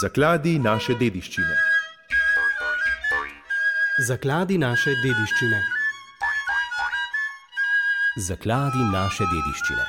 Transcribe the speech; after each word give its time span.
Zakladi 0.00 0.54
naše 0.58 0.94
dediščine. 0.94 1.54
Zakladi 4.06 4.56
naše 4.58 4.94
dediščine. 5.02 5.58
Zakladi 8.28 8.84
naše 8.92 9.26
dediščine. 9.32 9.84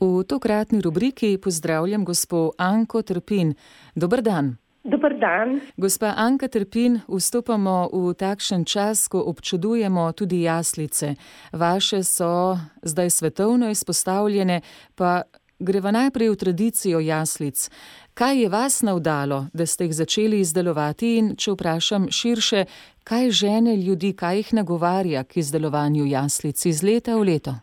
V 0.00 0.22
tokratni 0.24 0.80
rubriki 0.80 1.34
pozdravljam 1.42 2.04
gospo 2.04 2.52
Anko 2.56 3.02
Trpin. 3.02 3.52
Dobr 3.94 4.22
dan. 4.22 4.54
Dobar 4.84 5.18
dan. 5.18 5.58
Gospa 5.76 6.14
Anka 6.16 6.48
Trpin, 6.48 7.02
vstopamo 7.08 7.90
v 7.92 8.14
takšen 8.14 8.64
čas, 8.64 9.08
ko 9.12 9.20
občudujemo 9.28 10.06
tudi 10.16 10.40
jaslice. 10.46 11.14
Vaše 11.52 12.00
so 12.04 12.56
zdaj 12.82 13.10
svetovno 13.10 13.68
izpostavljene, 13.70 14.60
pa 14.94 15.22
greva 15.60 15.90
najprej 15.90 16.30
v 16.30 16.36
tradicijo 16.36 17.00
jaslic. 17.00 17.68
Kaj 18.14 18.42
je 18.42 18.48
vas 18.48 18.82
navdalo, 18.82 19.44
da 19.54 19.66
ste 19.66 19.84
jih 19.84 19.94
začeli 19.94 20.40
izdelovati 20.40 21.16
in 21.18 21.34
če 21.36 21.54
vprašam 21.54 22.08
širše, 22.10 22.64
kaj 23.04 23.30
žene 23.30 23.76
ljudi, 23.76 24.12
kaj 24.16 24.36
jih 24.36 24.54
nagovarja 24.60 25.24
k 25.24 25.36
izdelovanju 25.44 26.04
jaslic 26.06 26.66
iz 26.66 26.82
leta 26.82 27.16
v 27.16 27.26
leto? 27.30 27.54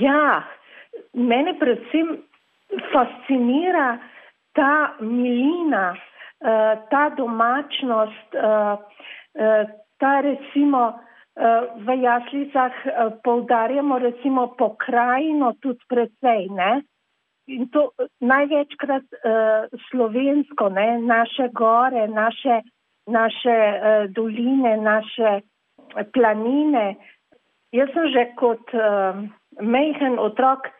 Ja, 0.00 0.42
mene 1.12 1.58
predvsem 1.58 2.16
fascinira 2.92 3.98
ta 4.56 4.96
milina, 5.00 5.94
ta 6.90 7.08
domačnost, 7.16 8.38
ta 9.98 10.20
recimo 10.20 11.05
v 11.76 11.96
jaslicah 12.00 12.72
poudarjamo 13.24 13.98
recimo 13.98 14.46
pokrajino 14.56 15.52
tudi 15.60 15.84
precej, 15.88 16.48
ne? 16.50 16.82
In 17.46 17.68
to 17.70 17.92
največkrat 18.20 19.04
slovensko, 19.90 20.68
ne, 20.68 20.98
naše 20.98 21.48
gore, 21.52 22.08
naše, 22.08 22.62
naše 23.06 23.58
doline, 24.16 24.76
naše 24.80 25.44
planine. 26.16 26.96
Jaz 27.72 27.92
sem 27.94 28.08
že 28.10 28.24
kot 28.40 28.72
majhen 29.60 30.18
otrok 30.18 30.72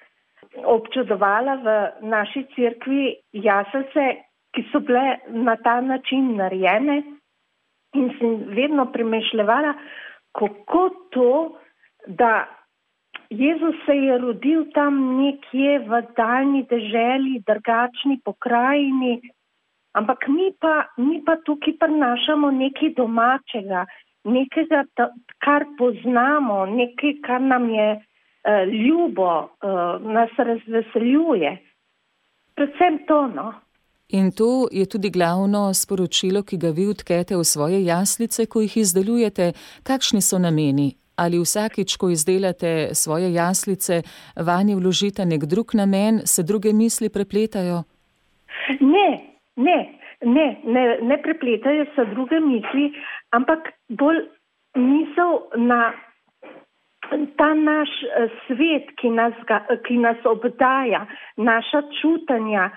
občudovala 0.65 1.61
v 1.61 1.67
naši 2.09 2.47
cerkvi 2.57 3.17
jaslice, 3.33 4.25
ki 4.57 4.65
so 4.73 4.81
bile 4.81 5.21
na 5.29 5.57
ta 5.61 5.81
način 5.81 6.37
narejene 6.37 7.03
in 7.95 8.11
sem 8.19 8.37
vedno 8.57 8.87
premišljala, 8.93 9.75
kako 10.39 10.91
to, 11.11 11.59
da 12.07 12.47
Jezus 13.31 13.75
se 13.87 13.97
je 13.97 14.19
rodil 14.19 14.65
tam 14.75 14.99
nekje 15.23 15.79
v 15.79 16.03
daljni 16.17 16.63
deželi, 16.71 17.43
drugačni 17.47 18.21
pokrajini, 18.25 19.21
ampak 19.93 20.29
mi 20.29 20.53
pa, 20.61 20.87
mi 20.97 21.23
pa 21.25 21.37
tukaj 21.37 21.75
prinašamo 21.81 22.51
nekaj 22.51 22.95
domačega, 22.97 23.87
nekega, 24.25 24.85
kar 25.43 25.67
poznamo, 25.79 26.67
nekaj, 26.67 27.17
kar 27.27 27.41
nam 27.41 27.71
je 27.71 27.89
uh, 27.97 28.63
ljubo, 28.71 29.33
uh, 29.43 30.03
nas 30.03 30.31
razveseljuje. 30.39 31.57
Predvsem 32.55 32.99
to, 33.07 33.27
no. 33.27 33.53
In 34.09 34.31
to 34.31 34.69
je 34.73 34.87
tudi 34.87 35.11
glavno 35.11 35.75
sporočilo, 35.75 36.43
ki 36.43 36.57
ga 36.57 36.71
vi 36.71 36.87
odkete 36.87 37.37
v 37.37 37.45
svoje 37.45 37.85
jaslice, 37.85 38.47
ko 38.47 38.61
jih 38.63 38.77
izdelujete. 38.77 39.53
Kakšni 39.83 40.23
so 40.23 40.39
nameni? 40.39 40.95
Ali 41.17 41.41
vsakič, 41.43 41.97
ko 41.97 42.11
izdelate 42.15 42.95
svoje 42.95 43.33
jaslice, 43.35 44.03
vanje 44.37 44.77
vložite 44.77 45.27
nek 45.27 45.49
drug 45.51 45.75
namen, 45.75 46.21
se 46.25 46.43
druge 46.43 46.73
misli 46.73 47.09
prepletajo? 47.11 47.83
Ne, 48.81 49.09
ne, 49.57 49.79
ne, 50.23 50.47
ne, 50.65 50.85
ne 51.03 51.23
prepletajo 51.23 51.87
se 51.97 52.05
druge 52.15 52.41
misli, 52.41 52.93
ampak 53.31 53.73
bolj 53.89 54.23
misel 54.77 55.41
na 55.57 55.95
ta 57.37 57.55
naš 57.55 57.91
svet, 58.47 58.93
ki 59.01 59.11
nas, 59.11 59.35
ga, 59.49 59.65
ki 59.87 59.99
nas 59.99 60.23
obdaja, 60.25 61.07
naša 61.37 61.83
čutanja, 62.01 62.71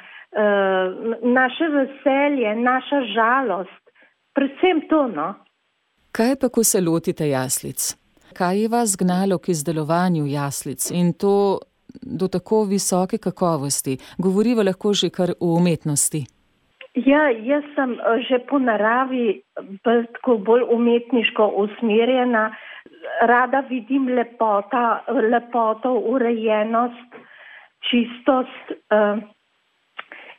naše 1.22 1.68
veselje, 1.74 2.56
naša 2.56 3.02
žalost, 3.14 3.82
predvsem 4.34 4.82
to. 4.90 5.08
No? 5.08 5.34
Kaj 6.12 6.36
pa, 6.42 6.50
ko 6.50 6.64
se 6.64 6.82
lotite 6.82 7.30
jaslic? 7.30 7.96
Kaj 8.38 8.62
je 8.62 8.68
vas 8.68 8.96
gnalo 8.98 9.38
k 9.38 9.50
izdelovanju 9.50 10.26
jaslic 10.26 10.92
in 10.92 11.14
to 11.14 11.60
do 12.02 12.28
tako 12.28 12.64
visoke 12.64 13.18
kakovosti? 13.18 13.98
Govoriva 14.18 14.64
lahko 14.64 14.94
že 14.94 15.10
kar 15.10 15.34
o 15.40 15.56
umetnosti. 15.58 16.26
Ja, 16.96 17.30
jaz 17.30 17.64
sem 17.76 17.98
že 18.30 18.40
po 18.50 18.60
naravi 18.60 19.42
bolj, 19.86 20.06
bolj 20.46 20.64
umetniško 20.70 21.48
usmerjena. 21.64 22.56
Rada 23.22 23.60
vidim 23.70 24.08
lepota, 24.08 25.04
lepoto, 25.32 25.94
urejenost, 25.94 27.10
čistost. 27.90 28.66
Uh, 28.92 29.24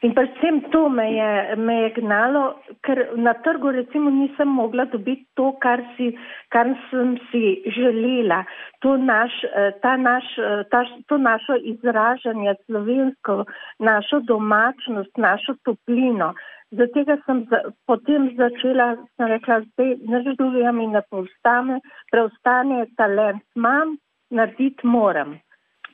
In 0.01 0.15
predvsem 0.17 0.63
to 0.73 0.89
me 0.89 1.05
je, 1.13 1.57
me 1.57 1.75
je 1.75 1.89
gnalo, 1.99 2.43
ker 2.87 3.03
na 3.21 3.35
trgu 3.45 3.73
recimo 3.77 4.11
nisem 4.11 4.49
mogla 4.49 4.87
dobiti 4.89 5.27
to, 5.37 5.51
kar, 5.61 5.83
si, 5.97 6.15
kar 6.49 6.71
sem 6.89 7.19
si 7.29 7.43
želela. 7.77 8.39
To, 8.81 8.97
naš, 8.97 9.37
ta 9.83 9.99
naš, 10.01 10.25
ta, 10.73 10.81
to 11.07 11.19
našo 11.21 11.59
izražanje 11.75 12.55
slovensko, 12.65 13.45
našo 13.79 14.23
domačnost, 14.33 15.21
našo 15.21 15.59
toplino. 15.69 16.33
Zato 16.71 17.05
sem 17.27 17.45
za, 17.51 17.61
potem 17.87 18.31
začela, 18.41 18.95
sem 19.17 19.29
rekla, 19.29 19.61
zdaj 19.69 19.97
naždujem 20.09 20.81
in 20.81 20.97
ne 20.97 21.03
preostane, 21.11 21.81
preostane 22.13 22.87
talent 22.97 23.45
imam, 23.59 23.99
narediti 24.31 24.87
moram. 24.87 25.37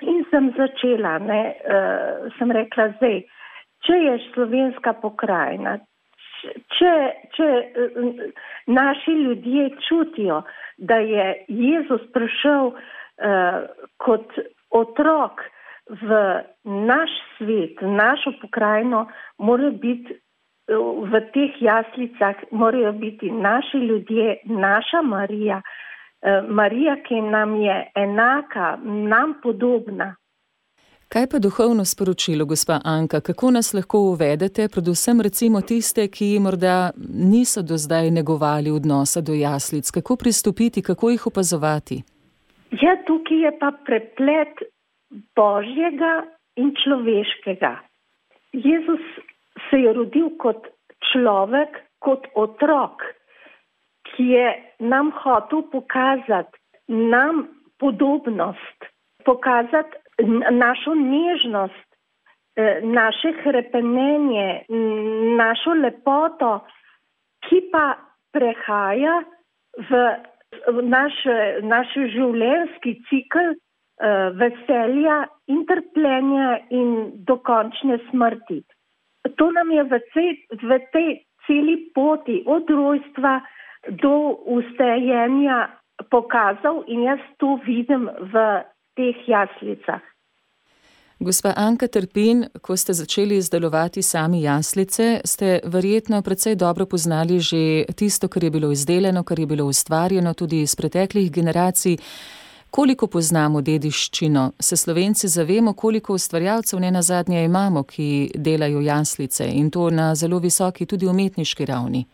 In 0.00 0.22
sem 0.30 0.52
začela, 0.54 1.18
ne, 1.18 1.40
uh, 1.64 2.28
sem 2.38 2.52
rekla, 2.54 2.92
zdaj 3.00 3.24
če 3.86 3.96
je 4.02 4.16
slovenska 4.32 4.92
pokrajina, 5.02 5.76
če, 6.76 6.94
če 7.36 7.48
naši 8.66 9.14
ljudje 9.22 9.70
čutijo, 9.88 10.42
da 10.76 10.98
je 11.00 11.26
Jezus 11.48 12.04
prišel 12.14 12.72
uh, 12.72 13.64
kot 14.02 14.38
otrok 14.70 15.42
v 15.86 16.20
naš 16.64 17.14
svet, 17.36 17.80
v 17.80 17.92
našo 17.94 18.34
pokrajino, 18.42 19.06
mora 19.38 19.70
biti 19.70 20.18
v 20.66 21.20
teh 21.30 21.58
jaslicah, 21.62 22.42
morajo 22.50 22.92
biti 22.98 23.30
naši 23.30 23.78
ljudje, 23.86 24.40
naša 24.44 25.02
Marija, 25.02 25.60
uh, 25.62 26.48
Marija, 26.50 26.98
ki 27.06 27.22
nam 27.22 27.56
je 27.62 27.80
enaka, 27.94 28.76
nam 28.82 29.38
podobna. 29.42 30.16
Kaj 31.08 31.26
pa 31.30 31.38
duhovno 31.38 31.84
sporočilo, 31.84 32.44
gospa 32.44 32.80
Anka, 32.84 33.20
kako 33.20 33.50
nas 33.50 33.74
lahko 33.74 33.98
uvedete, 33.98 34.68
predvsem 34.74 35.20
recimo 35.20 35.60
tiste, 35.60 36.08
ki 36.08 36.38
morda 36.42 36.90
niso 37.32 37.62
do 37.62 37.76
zdaj 37.78 38.10
negovali 38.10 38.70
odnosa 38.70 39.20
do 39.20 39.34
jaslic, 39.34 39.90
kako 39.90 40.16
pristopiti, 40.16 40.82
kako 40.82 41.10
jih 41.10 41.26
opazovati? 41.26 42.02
Ja, 42.82 42.96
tukaj 43.06 43.38
je 43.44 43.52
pa 43.60 43.70
preplet 43.86 44.54
božjega 45.38 46.14
in 46.56 46.74
človeškega. 46.82 47.72
Jezus 48.52 49.04
se 49.70 49.76
je 49.78 49.92
rodil 49.92 50.30
kot 50.42 50.66
človek, 51.12 51.70
kot 51.98 52.26
otrok, 52.34 53.06
ki 54.10 54.26
je 54.34 54.48
nam 54.80 55.12
hotel 55.22 55.62
pokazati 55.70 56.58
nam 56.88 57.46
podobnost, 57.78 58.90
pokazati 59.24 60.05
našo 60.50 60.94
nežnost, 60.94 61.88
e, 62.56 62.80
naše 62.82 63.32
hrepenenje, 63.42 64.64
našo 65.36 65.74
lepoto, 65.74 66.64
ki 67.48 67.60
pa 67.72 67.96
prehaja 68.32 69.22
v 69.90 70.00
naš, 70.82 71.14
naš 71.62 71.92
življenjski 72.14 72.96
cikl 73.08 73.52
e, 73.52 73.56
veselja 74.40 75.26
in 75.52 75.66
trpljenja 75.68 76.48
in 76.70 77.12
dokončne 77.28 77.98
smrti. 78.10 78.62
To 79.36 79.50
nam 79.50 79.70
je 79.70 79.82
v, 79.84 80.00
cej, 80.14 80.30
v 80.62 80.78
tej 80.94 81.08
celi 81.46 81.76
poti 81.94 82.42
od 82.46 82.70
rojstva 82.70 83.40
do 84.02 84.38
ustajenja 84.46 85.66
pokazal 86.10 86.84
in 86.86 87.06
jaz 87.06 87.20
to 87.38 87.58
vidim 87.66 88.08
v 88.32 88.46
teh 88.96 89.28
jaslicah. 89.28 90.02
Gospa 91.18 91.52
Anka 91.56 91.88
Trpin, 91.88 92.44
ko 92.62 92.76
ste 92.76 92.92
začeli 92.92 93.36
izdelovati 93.36 94.02
sami 94.02 94.42
jaslice, 94.42 95.20
ste 95.24 95.60
verjetno 95.64 96.22
precej 96.22 96.56
dobro 96.56 96.86
poznali 96.86 97.40
že 97.40 97.84
tisto, 97.96 98.28
kar 98.28 98.44
je 98.44 98.50
bilo 98.50 98.70
izdelano, 98.72 99.24
kar 99.24 99.38
je 99.38 99.46
bilo 99.46 99.64
ustvarjeno 99.64 100.34
tudi 100.34 100.60
iz 100.60 100.76
preteklih 100.76 101.32
generacij. 101.32 101.96
Koliko 102.70 103.06
poznamo 103.06 103.62
dediščino, 103.62 104.52
se 104.60 104.76
slovenci 104.76 105.28
zavemo, 105.28 105.72
koliko 105.72 106.12
ustvarjalcev 106.12 106.80
ne 106.80 106.90
na 106.90 107.02
zadnje 107.02 107.44
imamo, 107.44 107.82
ki 107.82 108.30
delajo 108.34 108.80
jaslice 108.80 109.48
in 109.48 109.70
to 109.70 109.90
na 109.90 110.14
zelo 110.14 110.38
visoki 110.38 110.86
tudi 110.86 111.06
umetniški 111.06 111.64
ravni? 111.64 112.04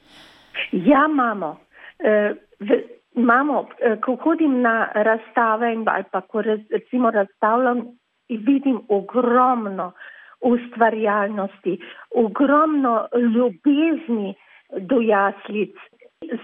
Ja, 0.72 1.08
imamo. 1.10 1.56
E, 1.98 2.34
v, 2.60 2.78
imamo, 3.14 3.68
e, 3.78 3.96
ko 4.00 4.16
hodim 4.16 4.60
na 4.60 4.90
razstave 4.94 5.72
in 5.72 5.84
ali 5.88 6.04
pa 6.10 6.20
ko 6.20 6.42
recimo 6.42 7.10
razstavljam, 7.10 7.86
vidim 8.28 8.80
ogromno 8.88 9.92
ustvarjalnosti, 10.40 11.78
ogromno 12.16 13.08
ljubezni 13.34 14.34
do 14.78 15.00
jaslic, 15.00 15.74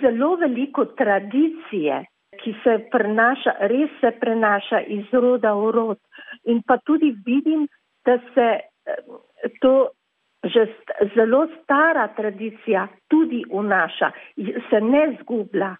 zelo 0.00 0.36
veliko 0.36 0.84
tradicije, 0.84 2.04
ki 2.42 2.54
se 2.62 2.78
prenaša, 2.92 3.54
res 3.60 3.90
se 4.00 4.10
prenaša 4.20 4.80
iz 4.80 5.06
roda 5.12 5.54
v 5.54 5.70
rod. 5.70 5.98
In 6.44 6.62
pa 6.62 6.76
tudi 6.78 7.14
vidim, 7.26 7.66
da 8.04 8.18
se 8.34 8.48
eh, 8.60 9.50
to 9.60 9.88
že 10.44 10.66
zelo 11.16 11.48
stara 11.62 12.08
tradicija 12.16 12.86
tudi 13.10 13.42
vnaša, 13.50 14.10
se 14.70 14.80
ne 14.80 15.16
zgublja. 15.20 15.74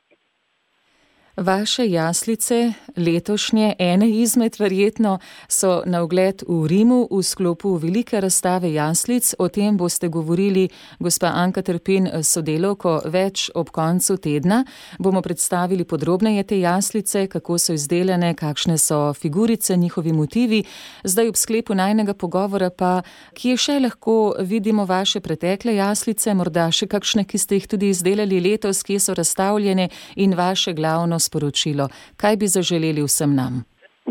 Vaše 1.41 1.91
jaslice, 1.91 2.73
letošnje, 2.97 3.75
ene 3.79 4.11
izmed 4.11 4.57
verjetno, 4.59 5.19
so 5.49 5.83
na 5.87 6.03
ogled 6.03 6.43
v 6.49 6.67
Rimu 6.67 7.09
v 7.11 7.23
sklopu 7.23 7.77
velike 7.77 8.21
razstave 8.21 8.73
jaslic. 8.73 9.35
O 9.39 9.49
tem 9.49 9.77
boste 9.77 10.09
govorili, 10.09 10.69
gospa 10.99 11.27
Anka 11.27 11.63
Trpin, 11.63 12.09
sodelovko, 12.23 13.03
več 13.07 13.51
ob 13.55 13.71
koncu 13.71 14.17
tedna. 14.17 14.65
Bomo 14.99 15.23
predstavili 15.23 15.85
podrobneje 15.85 16.43
te 16.43 16.59
jaslice, 16.61 17.27
kako 17.27 17.59
so 17.59 17.73
izdelane, 17.73 18.35
kakšne 18.35 18.79
so 18.79 19.15
figurice, 19.15 19.77
njihovi 19.77 20.13
motivi. 20.13 20.65
Zdaj 21.05 21.29
ob 21.29 21.37
sklepu 21.37 21.75
najnega 21.75 22.15
pogovora 22.19 22.71
pa, 22.71 23.03
kje 23.35 23.57
še 23.57 23.79
lahko 23.79 24.35
vidimo 24.41 24.85
vaše 24.85 25.21
pretekle 25.21 25.77
jaslice, 25.79 26.35
morda 26.35 26.67
še 26.73 26.91
kakšne, 26.91 27.25
ki 27.25 27.39
ste 27.39 27.63
jih 27.63 27.71
tudi 27.71 27.95
izdelali 27.95 28.43
letos, 28.43 28.83
kje 28.83 28.99
so 28.99 29.15
razstavljene 29.15 29.89
in 30.17 30.35
vaše 30.35 30.75
glavno 30.75 31.19
sporočilo. 31.29 31.89
Kaj 32.17 32.41
bi 32.41 32.55
zaželeli 32.59 33.05
vsem 33.05 33.37
nam? 33.41 33.65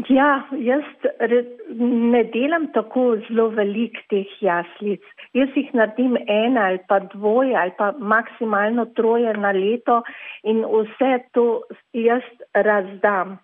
Ja, 0.09 0.43
jaz 0.61 0.85
ne 2.13 2.21
delam 2.33 2.67
tako 2.73 3.03
zelo 3.27 3.47
velik 3.49 3.97
teh 4.11 4.29
jaslic. 4.41 5.01
Jaz 5.33 5.55
jih 5.57 5.71
naredim 5.73 6.17
ena 6.29 6.67
ali 6.69 6.79
pa 6.87 6.99
dvoje 6.99 7.55
ali 7.57 7.73
pa 7.77 7.91
maksimalno 7.97 8.85
troje 8.99 9.33
na 9.33 9.51
leto 9.51 10.03
in 10.43 10.61
vse 10.73 11.17
to 11.33 11.47
jaz 11.93 12.21
razdam. 12.53 13.39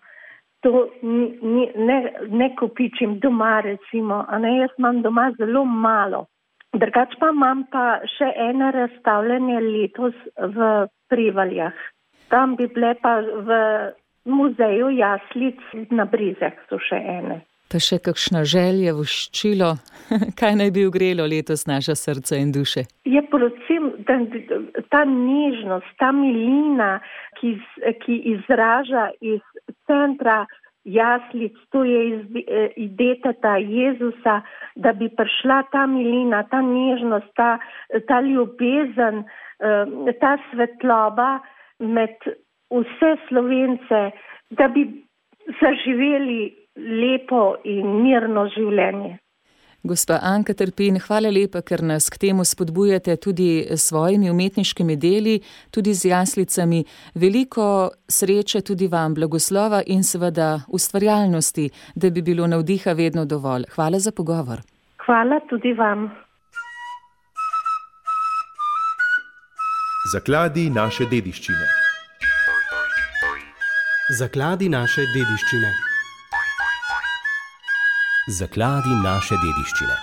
To 0.62 0.86
ni, 1.02 1.66
ne, 1.76 1.98
ne 2.30 2.48
kopičim 2.56 3.18
doma, 3.20 3.60
recimo, 3.60 4.24
a 4.28 4.38
ne 4.38 4.54
jaz 4.60 4.70
imam 4.78 5.02
doma 5.02 5.26
zelo 5.38 5.64
malo. 5.64 6.24
Drugač 6.72 7.18
pa 7.20 7.32
imam 7.34 7.66
pa 7.70 7.84
še 8.16 8.30
eno 8.48 8.70
razstavljanje 8.74 9.60
letos 9.66 10.14
v 10.38 10.70
Privaljah 11.10 11.74
tam 12.28 12.56
bi 12.56 12.68
bile 12.74 12.94
pa 13.02 13.18
v 13.20 13.58
muzeju 14.24 14.90
jaslic 14.90 15.60
na 15.90 16.04
brizah 16.04 16.56
so 16.68 16.78
še 16.80 16.96
ene. 16.96 17.42
Pa 17.72 17.80
še 17.82 17.98
kakšna 18.04 18.44
želja 18.46 18.92
voščilo, 18.94 19.70
kaj 20.40 20.52
naj 20.60 20.70
bi 20.76 20.84
ugrelo 20.86 21.26
letos 21.26 21.64
naša 21.66 21.96
srca 21.98 22.36
in 22.38 22.52
duše? 22.54 22.84
Je 23.08 23.22
predvsem 23.32 23.90
ta, 24.08 24.18
ta 24.92 25.04
nežnost, 25.08 25.96
ta 25.98 26.12
milina, 26.12 26.98
ki, 27.40 27.56
ki 28.04 28.20
izraža 28.36 29.08
iz 29.20 29.42
centra 29.88 30.44
jaslic, 30.84 31.56
to 31.72 31.84
je 31.84 32.00
iz 32.10 32.20
ideteta 32.76 33.56
Jezusa, 33.56 34.42
da 34.76 34.92
bi 34.92 35.08
prišla 35.08 35.62
ta 35.72 35.86
milina, 35.88 36.42
ta 36.50 36.60
nežnost, 36.60 37.32
ta, 37.36 37.56
ta 38.08 38.20
ljubezen, 38.20 39.24
eh, 39.24 40.12
ta 40.20 40.36
svetloba, 40.50 41.40
med 41.84 42.16
vse 42.70 43.10
slovence, 43.28 44.00
da 44.50 44.68
bi 44.68 44.86
zaživeli 45.60 46.54
lepo 46.76 47.54
in 47.64 48.00
mirno 48.02 48.48
življenje. 48.56 49.18
Gospa 49.84 50.16
Anka 50.22 50.54
Trpin, 50.56 50.96
hvala 50.96 51.28
lepa, 51.28 51.60
ker 51.60 51.82
nas 51.84 52.06
k 52.08 52.16
temu 52.22 52.44
spodbujate 52.48 53.18
tudi 53.20 53.66
s 53.68 53.90
svojimi 53.90 54.30
umetniškimi 54.32 54.96
deli, 54.96 55.34
tudi 55.70 55.92
z 55.92 56.08
jaslicami. 56.08 56.80
Veliko 57.14 57.90
sreče 58.08 58.62
tudi 58.64 58.88
vam, 58.88 59.12
blagoslova 59.14 59.82
in 59.86 60.00
seveda 60.02 60.64
ustvarjalnosti, 60.72 61.68
da 62.00 62.10
bi 62.10 62.24
bilo 62.24 62.46
navdiha 62.46 62.96
vedno 62.96 63.26
dovolj. 63.28 63.68
Hvala 63.76 64.00
za 64.00 64.12
pogovor. 64.16 64.64
Hvala 65.04 65.40
tudi 65.52 65.76
vam. 65.76 66.08
Zakladi 70.12 70.66
naše 70.70 71.06
dediščine. 71.08 71.66
Zakladi 74.18 74.68
naše 74.68 75.06
dediščine. 75.14 75.70
Zakladi 78.28 78.98
naše 79.00 79.38
dediščine. 79.46 79.96